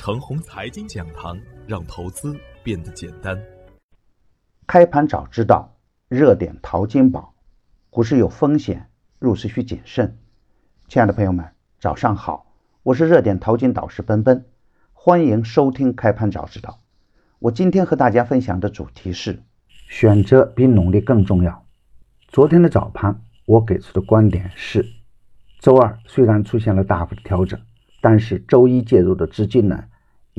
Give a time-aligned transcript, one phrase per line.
[0.00, 3.38] 程红财经讲堂，让投资变得简单。
[4.66, 5.76] 开盘早知道，
[6.08, 7.34] 热点淘金宝。
[7.90, 10.16] 股市有风险，入市需谨慎。
[10.88, 11.46] 亲爱的朋友们，
[11.78, 12.46] 早上好，
[12.82, 14.46] 我是热点淘金导师奔奔，
[14.94, 16.80] 欢迎收听开盘早知道。
[17.38, 19.42] 我今天和大家分享的主题是：
[19.86, 21.66] 选择比努力更重要。
[22.26, 24.82] 昨天的早盘，我给出的观点是：
[25.58, 27.60] 周二虽然出现了大幅的调整。
[28.02, 29.84] 但是周一介入的资金呢，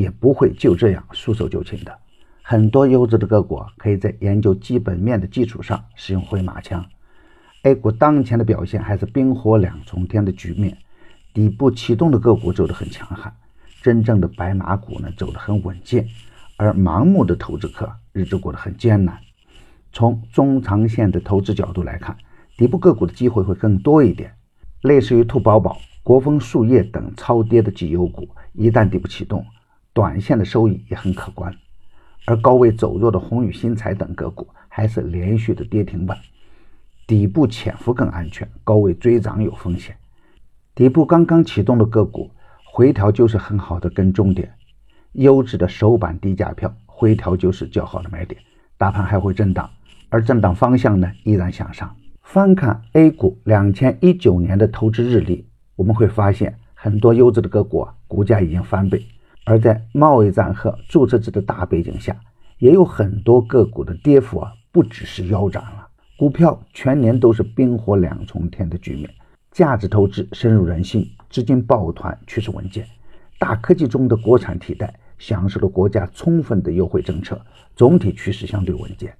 [0.02, 1.98] 也不会就这样束手就擒的。
[2.42, 6.84] 很多优质的个股可以在研究基本面的基础上使用回马枪。
[7.62, 10.76] A 股当前的表现还是冰火两重天的局面，
[11.34, 13.32] 底部启动的个股走得很强悍，
[13.82, 16.08] 真正的白马股呢走得很稳健，
[16.58, 19.20] 而盲目的投资客日子过得很艰难。
[19.94, 22.18] 从中长线的投资角度来看，
[22.58, 24.34] 底部个股的机会会更多一点，
[24.82, 25.78] 类似于兔宝宝。
[26.04, 29.46] 国风树叶等超跌的绩优股，一旦底部启动，
[29.94, 31.54] 短线的收益也很可观。
[32.26, 36.18] 而高位走弱的宏宇新材等个股，还是连续的跌停板，
[37.08, 39.96] 底部潜伏更安全，高位追涨有风险。
[40.76, 42.30] 底部刚刚启动的个股，
[42.64, 44.54] 回调就是很好的跟踪点。
[45.14, 48.40] 优质的首板低价票，回调就是较好的买点。
[48.78, 49.70] 大盘还会震荡，
[50.10, 51.94] 而震荡方向呢，依然向上。
[52.22, 55.48] 翻看 A 股两千一九年的投资日历。
[55.76, 59.00] 我们会发现，很多优质的个股啊，股价已经翻倍；
[59.46, 62.20] 而在贸易战和注册制的大背景下，
[62.60, 65.88] 也有很多个股的跌幅啊，不只是腰斩了。
[66.18, 69.10] 股票全年都是冰火两重天的局面，
[69.52, 72.86] 价值投资深入人心，资金抱团趋势稳健。
[73.40, 77.42] 大科技中的国产替代享受了国家充分的优惠政策，
[77.76, 79.12] 总体趋势相对稳健。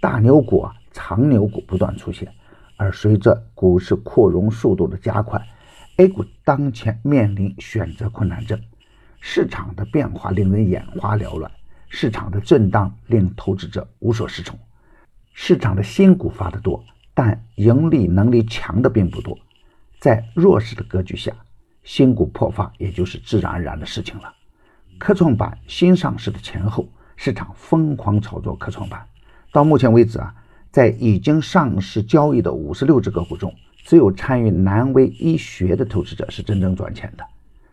[0.00, 2.32] 大牛股啊，长牛股不断出现，
[2.78, 5.46] 而随着股市扩容速度的加快。
[5.96, 8.58] A 股当前面临选择困难症，
[9.20, 11.50] 市场的变化令人眼花缭乱，
[11.88, 14.58] 市场的震荡令投资者无所适从。
[15.32, 16.82] 市场的新股发的多，
[17.14, 19.38] 但盈利能力强的并不多。
[20.00, 21.32] 在弱势的格局下，
[21.82, 24.32] 新股破发也就是自然而然的事情了。
[24.98, 29.06] 科创板新上市的前后，市场疯狂炒作科创板。
[29.52, 30.34] 到目前为止啊，
[30.70, 33.54] 在已经上市交易的五十六只个股中，
[33.84, 37.24] 只有参与南威医学的投资者是真正赚钱的，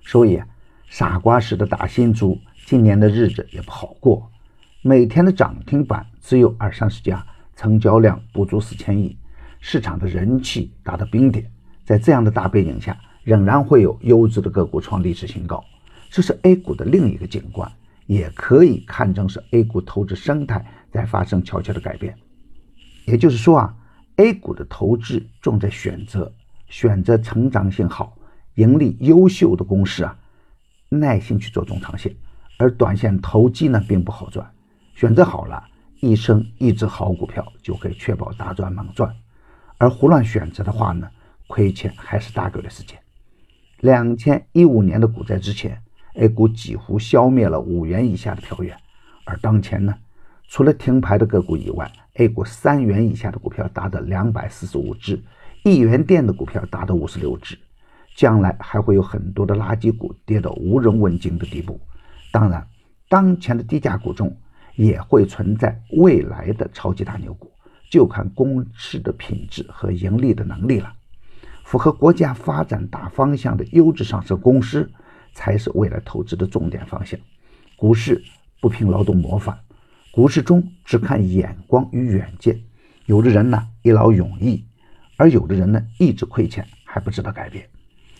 [0.03, 0.41] 所以
[0.87, 4.31] 傻瓜式的打新猪，今年的日子也不好过。
[4.81, 7.25] 每天的涨停板只有二三十家，
[7.55, 9.17] 成交量不足四千亿，
[9.59, 11.49] 市场的人气达到冰点。
[11.83, 15.63] 在这样的大背景下，仍然会有优质的个股创历史新高，
[16.09, 17.71] 这是 A 股的另一个景观，
[18.05, 22.15] 也可以看成是 A 股投资生态在发生悄悄的改变。
[23.05, 23.75] 也就是说啊。
[24.17, 26.31] A 股的投资重在选择，
[26.69, 28.17] 选择成长性好、
[28.53, 30.17] 盈利优秀的公司啊，
[30.89, 32.15] 耐心去做中长线。
[32.57, 34.49] 而短线投机呢，并不好赚。
[34.93, 35.61] 选择好了，
[35.99, 39.13] 一生一只好股票就可以确保大赚猛赚。
[39.77, 41.09] 而胡乱选择的话呢，
[41.47, 42.97] 亏钱还是大概率事件。
[43.81, 45.81] 两千一五年的股灾之前
[46.13, 48.73] ，A 股几乎消灭了五元以下的票源，
[49.25, 49.93] 而当前呢，
[50.47, 55.21] 除了停牌的个股以外，A 股三元以下的股票达到两百四十五只，
[55.65, 57.59] 一元店的股票达到五十六只，
[58.15, 61.79] 将来还会有很多的垃圾股跌到无人问津的地步。
[62.31, 62.65] 当然，
[63.09, 64.35] 当前的低价股中
[64.75, 67.51] 也会存在未来的超级大牛股，
[67.91, 70.93] 就看公司的品质和盈利的能力了。
[71.63, 74.89] 符合国家发展大方向的优质上市公司，
[75.33, 77.19] 才是未来投资的重点方向。
[77.75, 78.23] 股市
[78.61, 79.59] 不凭劳动模范。
[80.11, 82.57] 股市中只看眼光与远见，
[83.05, 84.63] 有的人呢一劳永逸，
[85.17, 87.67] 而有的人呢一直亏钱还不知道改变。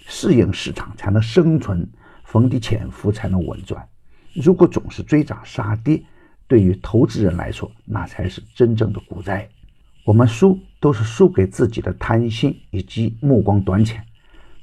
[0.08, 1.88] 适应市场才能生存，
[2.24, 3.88] 逢低潜伏才能稳赚。
[4.34, 6.02] 如果总是追涨杀跌，
[6.48, 9.48] 对于投资人来说，那才是真正的股灾。
[10.04, 14.04] 我们输都是输给自己的贪心以及目光短浅。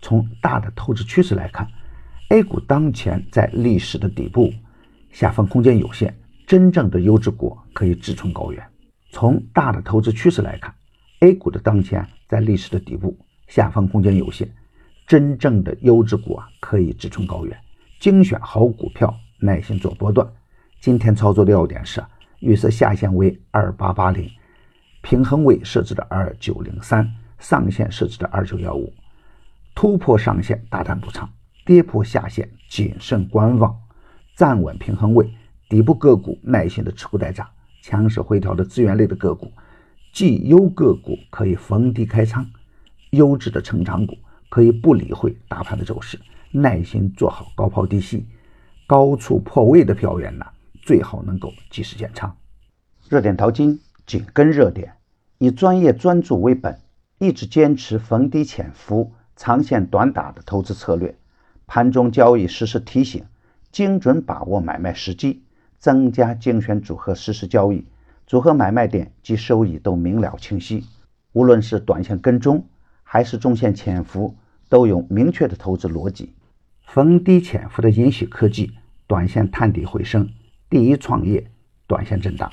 [0.00, 1.68] 从大的投资趋势来看
[2.28, 4.52] ，A 股当前在历史的底部，
[5.10, 6.16] 下方空间有限。
[6.46, 8.62] 真正的优质股可以志存高远。
[9.10, 10.74] 从大的投资趋势来看
[11.20, 13.16] ，A 股的当前在历史的底部，
[13.48, 14.48] 下方空间有限。
[15.06, 17.56] 真正的优质股啊，可以直冲高远。
[17.98, 20.26] 精选好股票，耐心做波段。
[20.80, 22.02] 今天操作的要点是：
[22.40, 24.30] 预设下限为二八八零，
[25.02, 27.08] 平衡位设置的二九零三，
[27.38, 28.92] 上限设置的二九幺五。
[29.74, 31.28] 突破上限大胆补仓，
[31.64, 33.74] 跌破下限谨慎观望，
[34.36, 35.32] 站稳平衡位。
[35.68, 37.48] 底部个股耐心的持股待涨，
[37.80, 39.50] 强势回调的资源类的个股，
[40.12, 42.46] 绩优个股可以逢低开仓，
[43.10, 44.18] 优质的成长股
[44.52, 46.20] 可以不理会大盘的走势，
[46.50, 48.26] 耐心做好高抛低吸，
[48.86, 50.44] 高处破位的票源呢，
[50.82, 52.36] 最好能够及时建仓。
[53.08, 54.92] 热点淘金紧跟热点，
[55.38, 56.78] 以专业专注为本，
[57.16, 61.16] 一直坚持逢低潜伏、长线短打的投资策略。
[61.66, 63.24] 盘中交易实时提醒，
[63.70, 65.44] 精准把握买卖时机，
[65.78, 67.86] 增加精选组合实时交易，
[68.26, 70.84] 组合买卖点及收益都明了清晰。
[71.32, 72.66] 无论是短线跟踪
[73.02, 74.36] 还是中线潜伏，
[74.72, 76.32] 都有明确的投资逻辑。
[76.80, 78.72] 逢低潜伏的银喜科技，
[79.06, 80.28] 短线探底回升；
[80.70, 81.50] 第一创业，
[81.86, 82.50] 短线震荡。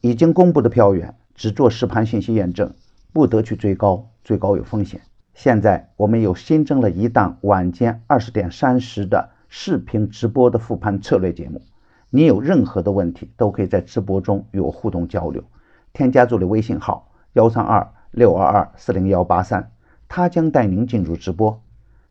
[0.00, 2.74] 已经公布的票源只做实盘信息验证，
[3.12, 5.02] 不得去追高，追高有风险。
[5.34, 11.62] 现在我们又新增了一档晚间二十点三十的视频直播的复盘策略节目，
[12.10, 15.44] 你有任何的问题都可以在直播中与我互动交流。
[15.92, 19.70] 添加助理微信号幺三二六二二四零幺八三，
[20.08, 21.62] 他将带您进入直播。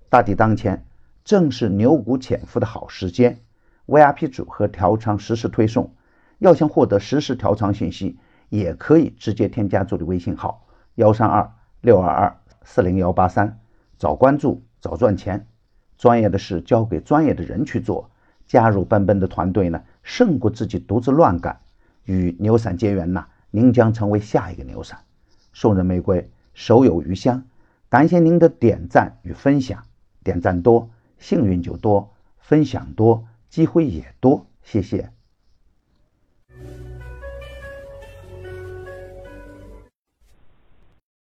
[0.10, 0.86] 大敌当前，
[1.24, 3.40] 正是牛股潜伏的好时间。
[3.88, 5.94] VIP 组合调仓实时推送，
[6.40, 8.18] 要想获得实时调仓信息，
[8.50, 10.66] 也可以直接添加助理微信号
[10.96, 11.52] 幺三二
[11.82, 12.38] 六二二。
[12.64, 13.60] 四零幺八三，
[13.98, 15.46] 早关注早赚钱，
[15.98, 18.10] 专业的事交给专业的人去做。
[18.48, 21.60] 加入奔奔的团队呢，胜过自己独自乱干。
[22.04, 25.00] 与牛散结缘呐，您将成为下一个牛散。
[25.54, 27.44] 送人玫瑰，手有余香。
[27.90, 29.86] 感谢您的点赞与分享，
[30.24, 32.10] 点赞多，幸运就多；
[32.40, 34.48] 分享多，机会也多。
[34.64, 35.15] 谢谢。